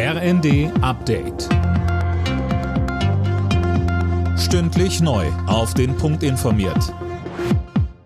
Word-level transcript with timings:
RND 0.00 0.70
Update. 0.80 1.48
Stündlich 4.38 5.00
neu. 5.00 5.26
Auf 5.48 5.74
den 5.74 5.96
Punkt 5.96 6.22
informiert. 6.22 6.94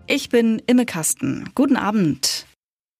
Ich 0.07 0.29
bin 0.29 0.59
Imme 0.65 0.87
Kasten. 0.87 1.51
Guten 1.53 1.75
Abend. 1.75 2.47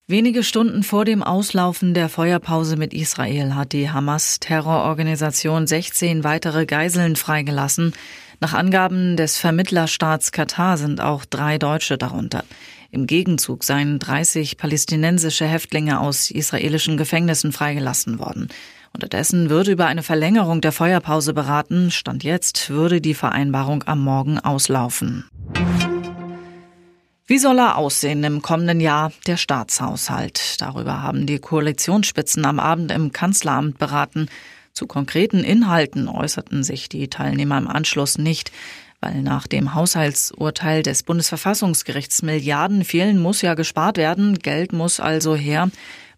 Wenige 0.06 0.44
Stunden 0.44 0.84
vor 0.84 1.06
dem 1.06 1.24
Auslaufen 1.24 1.96
der 1.96 2.08
Feuerpause 2.08 2.78
mit 2.78 2.94
Israel 2.94 3.56
hat 3.56 3.74
die 3.74 3.90
Hamas-Terrororganisation 3.90 5.66
16 5.66 6.24
weitere 6.24 6.68
Geiseln 6.68 7.16
freigelassen. 7.16 7.94
Nach 8.42 8.54
Angaben 8.54 9.18
des 9.18 9.40
Vermittlerstaats 9.40 10.32
Katar 10.32 10.78
sind 10.78 11.02
auch 11.02 11.26
drei 11.26 11.58
Deutsche 11.58 11.98
darunter. 11.98 12.44
Im 12.92 13.08
Gegenzug 13.08 13.64
seien 13.64 13.98
30 13.98 14.58
palästinensische 14.58 15.48
Häftlinge 15.48 16.00
aus 16.00 16.30
israelischen 16.30 16.96
Gefängnissen 16.96 17.52
freigelassen 17.52 18.20
worden. 18.20 18.50
Unterdessen 18.94 19.50
würde 19.50 19.72
über 19.72 19.88
eine 19.88 20.04
Verlängerung 20.04 20.62
der 20.62 20.72
Feuerpause 20.72 21.34
beraten. 21.34 21.90
Stand 21.90 22.24
jetzt 22.24 22.70
würde 22.70 23.02
die 23.02 23.16
Vereinbarung 23.16 23.84
am 23.88 24.04
Morgen 24.04 24.38
auslaufen. 24.38 25.26
Wie 27.26 27.40
soll 27.40 27.58
er 27.58 27.78
aussehen 27.78 28.24
im 28.24 28.42
kommenden 28.44 28.80
Jahr, 28.80 29.12
der 29.26 29.38
Staatshaushalt? 29.38 30.62
Darüber 30.62 31.02
haben 31.02 31.26
die 31.26 31.40
Koalitionsspitzen 31.40 32.46
am 32.46 32.60
Abend 32.60 32.92
im 32.92 33.12
Kanzleramt 33.12 33.80
beraten. 33.80 34.28
Zu 34.74 34.86
konkreten 34.86 35.44
Inhalten 35.44 36.08
äußerten 36.08 36.64
sich 36.64 36.90
die 36.90 37.08
Teilnehmer 37.08 37.58
im 37.58 37.68
Anschluss 37.68 38.18
nicht. 38.18 38.52
Weil 39.02 39.22
nach 39.22 39.48
dem 39.48 39.74
Haushaltsurteil 39.74 40.84
des 40.84 41.04
Bundesverfassungsgerichts 41.04 42.22
Milliarden 42.22 42.84
fehlen, 42.84 43.20
muss 43.20 43.42
ja 43.42 43.54
gespart 43.54 43.98
werden. 43.98 44.40
Geld 44.40 44.72
muss 44.72 45.00
also 45.00 45.36
her. 45.36 45.72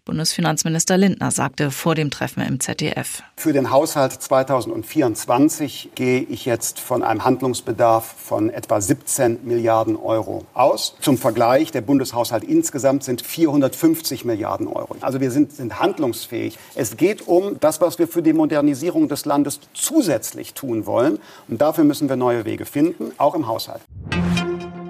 Bundesfinanzminister 0.06 0.96
Lindner 0.96 1.32
sagte 1.32 1.72
vor 1.72 1.96
dem 1.96 2.10
Treffen 2.10 2.40
im 2.42 2.60
ZDF. 2.60 3.24
Für 3.36 3.52
den 3.52 3.70
Haushalt 3.70 4.12
2024 4.12 5.90
gehe 5.96 6.20
ich 6.20 6.46
jetzt 6.46 6.78
von 6.78 7.02
einem 7.02 7.24
Handlungsbedarf 7.24 8.14
von 8.16 8.48
etwa 8.48 8.80
17 8.80 9.40
Milliarden 9.42 9.96
Euro 9.96 10.46
aus. 10.54 10.94
Zum 11.00 11.18
Vergleich, 11.18 11.72
der 11.72 11.80
Bundeshaushalt 11.80 12.44
insgesamt 12.44 13.02
sind 13.02 13.20
450 13.20 14.24
Milliarden 14.24 14.68
Euro. 14.68 14.96
Also 15.00 15.20
wir 15.20 15.32
sind, 15.32 15.52
sind 15.52 15.80
handlungsfähig. 15.80 16.56
Es 16.76 16.96
geht 16.96 17.26
um 17.26 17.58
das, 17.58 17.80
was 17.80 17.98
wir 17.98 18.06
für 18.06 18.22
die 18.22 18.32
Modernisierung 18.32 19.08
des 19.08 19.24
Landes 19.24 19.58
zusätzlich 19.74 20.54
tun 20.54 20.86
wollen. 20.86 21.18
Und 21.48 21.60
dafür 21.60 21.82
müssen 21.82 22.08
wir 22.08 22.14
neue 22.14 22.44
Wege 22.44 22.64
finden, 22.64 23.10
auch 23.18 23.34
im 23.34 23.48
Haushalt. 23.48 23.82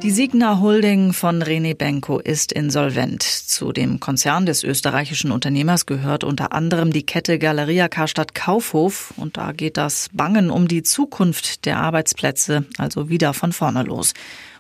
Die 0.07 0.13
Signa 0.13 0.61
Holding 0.61 1.13
von 1.13 1.43
René 1.43 1.75
Benko 1.75 2.21
ist 2.21 2.53
insolvent. 2.53 3.25
Zu 3.25 3.73
dem 3.73 3.99
Konzern 3.99 4.47
des 4.47 4.63
österreichischen 4.63 5.33
Unternehmers 5.33 5.85
gehört 5.85 6.23
unter 6.23 6.53
anderem 6.53 6.93
die 6.93 7.05
Kette 7.05 7.41
Galeria 7.41 7.89
Karstadt 7.89 8.33
Kaufhof 8.33 9.13
und 9.17 9.37
da 9.37 9.51
geht 9.51 9.77
das 9.77 10.09
Bangen 10.13 10.49
um 10.51 10.69
die 10.69 10.85
Zukunft 10.85 11.65
der 11.67 11.79
Arbeitsplätze 11.79 12.67
also 12.79 13.09
wieder 13.09 13.35
von 13.35 13.53
vorne 13.53 13.83
los. 13.83 14.15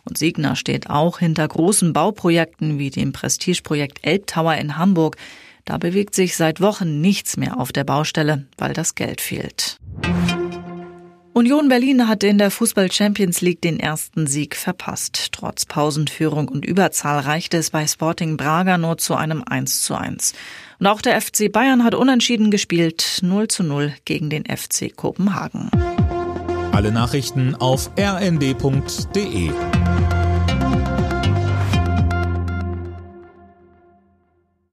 Und 0.04 0.18
Signa 0.18 0.56
steht 0.56 0.90
auch 0.90 1.20
hinter 1.20 1.46
großen 1.46 1.92
Bauprojekten 1.92 2.80
wie 2.80 2.90
dem 2.90 3.12
Prestigeprojekt 3.12 4.00
Elbtower 4.02 4.56
in 4.56 4.76
Hamburg. 4.76 5.16
Da 5.64 5.78
bewegt 5.78 6.16
sich 6.16 6.34
seit 6.34 6.60
Wochen 6.60 7.00
nichts 7.00 7.36
mehr 7.36 7.60
auf 7.60 7.70
der 7.70 7.84
Baustelle, 7.84 8.46
weil 8.58 8.72
das 8.72 8.96
Geld 8.96 9.20
fehlt. 9.20 9.78
Union 11.36 11.68
Berlin 11.68 12.08
hat 12.08 12.24
in 12.24 12.38
der 12.38 12.50
Fußball 12.50 12.90
Champions 12.90 13.42
League 13.42 13.60
den 13.60 13.78
ersten 13.78 14.26
Sieg 14.26 14.56
verpasst. 14.56 15.32
Trotz 15.32 15.66
Pausenführung 15.66 16.48
und 16.48 16.64
Überzahl 16.64 17.18
reichte 17.18 17.58
es 17.58 17.68
bei 17.68 17.86
Sporting 17.86 18.38
Braga 18.38 18.78
nur 18.78 18.96
zu 18.96 19.14
einem 19.16 19.44
1 19.46 19.82
zu 19.82 19.96
1. 19.96 20.32
Und 20.78 20.86
auch 20.86 21.02
der 21.02 21.20
FC 21.20 21.52
Bayern 21.52 21.84
hat 21.84 21.94
unentschieden 21.94 22.50
gespielt, 22.50 23.18
0 23.20 23.48
zu 23.48 23.64
0 23.64 23.92
gegen 24.06 24.30
den 24.30 24.44
FC 24.46 24.96
Kopenhagen. 24.96 25.70
Alle 26.72 26.90
Nachrichten 26.90 27.54
auf 27.54 27.90
rnd.de 27.98 29.50